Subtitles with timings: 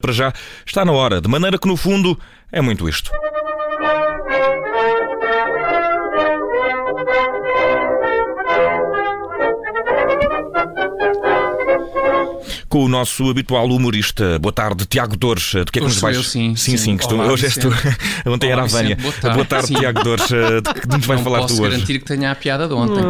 [0.00, 0.32] Para já,
[0.64, 2.16] está na hora, de maneira que no fundo
[2.52, 3.10] é muito isto.
[12.68, 14.38] Com o nosso habitual humorista.
[14.38, 15.52] Boa tarde, Tiago Dores.
[15.52, 16.16] De que é que Hoje nos vais?
[16.16, 16.96] eu, sim, sim, sim.
[16.96, 17.18] que estou...
[17.18, 17.68] Olá, hoje és tu.
[18.26, 18.96] Ontem Olá, era a Vânia.
[18.96, 19.34] Vicente, boa tarde.
[19.36, 19.74] Boa tarde, Sim.
[19.74, 20.26] Tiago Dores.
[20.28, 21.70] De que nos vais falar posso tu hoje?
[21.72, 23.02] garantir que tenha a piada de ontem.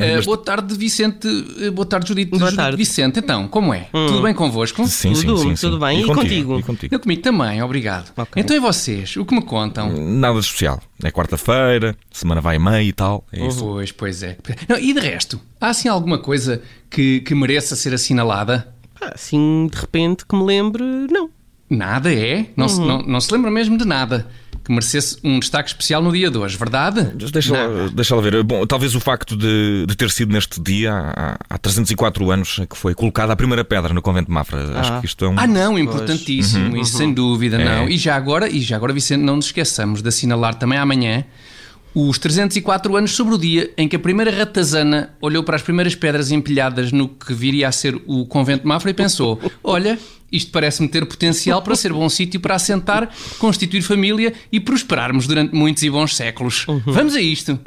[0.00, 1.26] Eh, boa tarde, Vicente.
[1.60, 2.30] Eh, boa tarde, Judite.
[2.30, 2.76] Boa Judite tarde.
[2.76, 3.88] Vicente, então, como é?
[3.92, 4.86] Tudo bem convosco?
[4.86, 5.66] Sim, sim, Tudo, sim, sim.
[5.68, 6.00] tudo bem.
[6.02, 6.58] E contigo?
[6.58, 6.94] E contigo?
[6.94, 8.12] Eu comigo também, obrigado.
[8.16, 8.40] Ok.
[8.40, 9.16] Então e vocês?
[9.16, 9.92] O que me contam?
[9.92, 10.80] Nada de especial.
[11.02, 13.24] É quarta-feira, semana vai e meia e tal.
[13.32, 13.58] É isso.
[13.58, 14.36] Pois, pois é.
[14.68, 18.71] Não, e de resto, há assim alguma coisa que, que mereça ser assinalada?
[19.14, 21.30] Assim, de repente, que me lembre, não.
[21.68, 22.46] Nada é?
[22.56, 24.26] Não, se, não, não se lembra mesmo de nada
[24.62, 27.02] que merecesse um destaque especial no dia de hoje, verdade?
[27.32, 28.42] Deixa lá, deixa lá ver.
[28.44, 32.76] Bom, talvez o facto de, de ter sido neste dia, há, há 304 anos, que
[32.76, 34.78] foi colocada a primeira pedra no convento de Mafra.
[34.78, 35.00] Acho Ah.
[35.00, 35.34] que isto é um.
[35.36, 37.64] Ah, não, importantíssimo, isso sem dúvida, É.
[37.64, 37.88] não.
[37.88, 41.24] E já agora, e já agora, Vicente, não nos esqueçamos de assinalar também amanhã
[41.94, 45.94] os 304 anos sobre o dia em que a primeira ratazana olhou para as primeiras
[45.94, 49.98] pedras empilhadas no que viria a ser o convento de Mafra e pensou: olha.
[50.32, 55.54] Isto parece-me ter potencial para ser bom sítio para assentar, constituir família e prosperarmos durante
[55.54, 56.64] muitos e bons séculos.
[56.86, 57.60] Vamos a isto.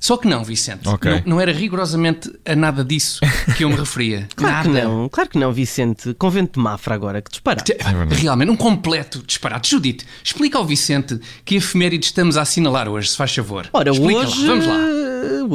[0.00, 0.86] Só que não, Vicente.
[0.88, 1.10] Ok.
[1.10, 3.20] Não, não era rigorosamente a nada disso
[3.56, 4.28] que eu me referia.
[4.36, 4.80] Claro nada.
[4.80, 6.14] que não, claro que não, Vicente.
[6.14, 7.72] Convento de Mafra agora, que disparate.
[7.74, 7.78] Te-
[8.20, 9.70] Realmente, um completo disparate.
[9.70, 13.68] Judite, explica ao Vicente que efeméride estamos a assinalar hoje, se faz favor.
[13.72, 14.76] Ora, explica hoje, lá, vamos lá.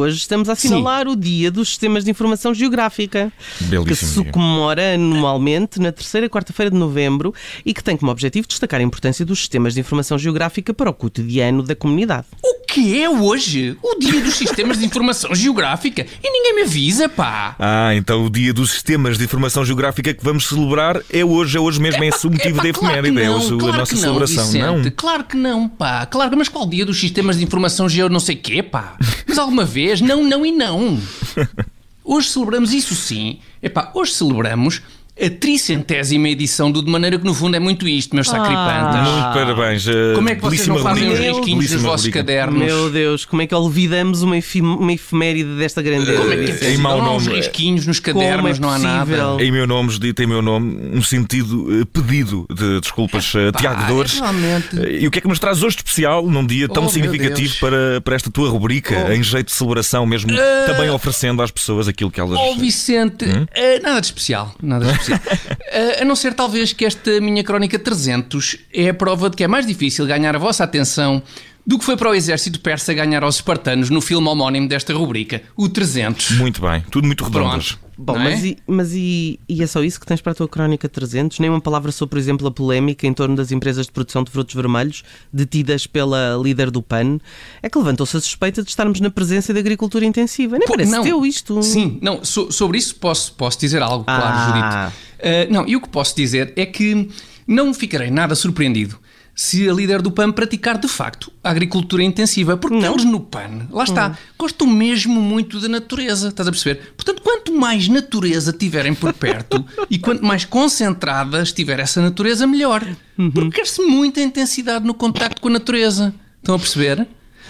[0.01, 4.31] hoje estamos a assinalar o Dia dos Sistemas de Informação Geográfica, Belíssimo que se dia.
[4.31, 7.33] comemora anualmente na terceira quarta-feira de novembro
[7.65, 10.93] e que tem como objetivo destacar a importância dos sistemas de informação geográfica para o
[10.93, 12.25] cotidiano da comunidade.
[12.43, 13.75] O que é hoje?
[13.81, 16.05] O dia dos sistemas de informação geográfica?
[16.23, 17.55] E ninguém me avisa, pá!
[17.57, 21.59] Ah, então o dia dos sistemas de informação geográfica que vamos celebrar é hoje, é
[21.59, 24.45] hoje mesmo, é esse o motivo da efeméride, claro é não, a nossa que celebração,
[24.45, 24.91] Vicente, não?
[24.95, 26.05] Claro que não, pá.
[26.05, 28.95] Claro, mas qual dia dos sistemas de informação geo não sei quê, pá?
[29.27, 30.01] Mas alguma vez?
[30.01, 30.99] Não, não e não.
[32.03, 33.39] Hoje celebramos isso sim.
[33.61, 34.81] Epá, hoje celebramos
[35.21, 39.01] a tricentésima edição do De Maneira que no fundo é muito isto, meus sacripantas.
[39.09, 39.87] Muito parabéns.
[39.87, 42.19] eh, Como é que vocês não fazem os risquinhos nos belíssima vossos rubrica.
[42.19, 42.59] cadernos?
[42.59, 46.13] Meu Deus, como é que olvidamos uma, efim- uma efeméride desta grandeza?
[46.19, 46.73] Como é que é?
[46.73, 47.37] Em mau Não há uns nome.
[47.37, 49.37] risquinhos nos cadernos, é não há nada.
[49.39, 53.85] Em meu nome, Judite, em meu nome, um sentido eh, pedido de desculpas, eh, Tiago
[53.87, 54.13] Dores.
[54.19, 54.75] realmente.
[55.01, 57.55] E o que é que nos traz hoje de especial num dia tão Oh, significativo
[57.59, 59.11] para, para esta tua rubrica, Oh.
[59.11, 60.31] em jeito de celebração mesmo,
[60.65, 62.39] também oferecendo às pessoas aquilo que elas.
[62.39, 63.45] Oh, Vicente, Hum?
[63.83, 65.08] nada de especial, nada de especial.
[65.71, 69.43] Eh, a não ser talvez que esta minha crónica 300 é a prova de que
[69.43, 71.21] é mais difícil ganhar a vossa atenção
[71.65, 75.43] do que foi para o exército persa ganhar aos espartanos no filme homónimo desta rubrica,
[75.55, 76.31] o 300.
[76.31, 77.57] Muito bem, tudo muito redondo.
[77.57, 77.77] hoje.
[77.77, 77.88] Pronto.
[78.01, 78.23] Bom, é?
[78.23, 81.37] mas, e, mas e, e é só isso que tens para a tua crónica 300?
[81.39, 84.31] Nem uma palavra sobre, por exemplo, a polémica em torno das empresas de produção de
[84.31, 87.19] frutos vermelhos detidas pela líder do PAN?
[87.61, 90.57] É que levantou-se a suspeita de estarmos na presença da agricultura intensiva.
[90.57, 91.03] Nem Pô, parece não.
[91.03, 91.61] teu isto.
[91.61, 94.45] Sim, não, so- sobre isso posso, posso dizer algo, claro, Ah.
[94.47, 94.95] Judite.
[95.21, 97.09] Ah, não, e o que posso dizer é que
[97.45, 98.97] não ficarei nada surpreendido
[99.41, 102.91] se a líder do PAN praticar de facto a agricultura intensiva, porque Não?
[102.91, 106.91] eles no PAN, lá está, gostam mesmo muito da natureza, estás a perceber?
[106.97, 112.85] Portanto, quanto mais natureza tiverem por perto e quanto mais concentrada estiver essa natureza, melhor.
[113.33, 116.13] Porque quer-se muita intensidade no contacto com a natureza.
[116.39, 117.07] Estão a perceber?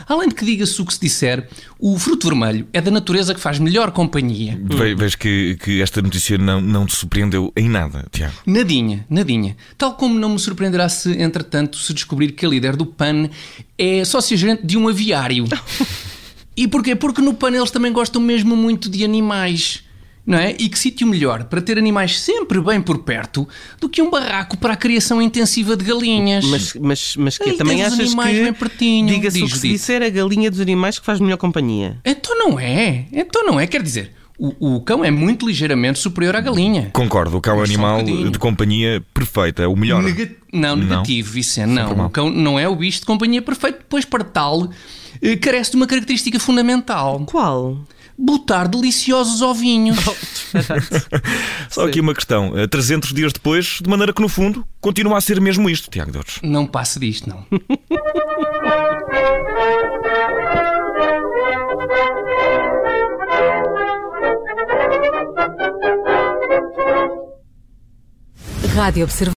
[0.08, 1.48] Além de que diga-se o que se disser,
[1.80, 4.60] o fruto vermelho é da natureza que faz melhor companhia.
[4.64, 8.34] Ve- Vejo que, que esta notícia não, não te surpreendeu em nada, Tiago.
[8.46, 9.56] Nadinha, nadinha.
[9.78, 13.30] Tal como não me surpreenderá se, entretanto, se descobrir que a líder do PAN
[13.78, 15.46] é sócia-gerente de um aviário.
[16.58, 16.94] E porquê?
[16.94, 19.82] Porque no PAN eles também gostam mesmo muito de animais.
[20.30, 20.52] Não é?
[20.60, 23.48] E que sítio melhor para ter animais sempre bem por perto
[23.82, 26.46] do que um barraco para a criação intensiva de galinhas.
[26.46, 29.08] Mas, mas, mas que Ei, também achas animais que bem pertinho.
[29.08, 31.98] diga-se o que se disser a galinha dos animais que faz melhor companhia?
[32.06, 33.06] Então não é.
[33.12, 33.66] Então não é.
[33.66, 36.92] Quer dizer, o, o cão é muito ligeiramente superior à galinha.
[36.94, 38.30] Concordo, o cão é um um animal bocadinho.
[38.30, 40.04] de companhia perfeita, é o melhor.
[40.04, 41.70] Nega- Não, negativo, Vicente.
[41.72, 42.06] Não, mal.
[42.06, 44.70] o cão não é o bicho de companhia perfeito, pois para tal
[45.24, 47.80] eh, carece de uma característica fundamental: Qual?
[48.20, 49.98] Botar deliciosos ovinhos.
[51.70, 55.22] Só aqui uma questão, eh, 300 dias depois, de maneira que no fundo continua a
[55.22, 56.40] ser mesmo isto, Tiago Dores.
[56.44, 57.46] não passe disto, não.
[68.76, 69.36] Rádio Observador.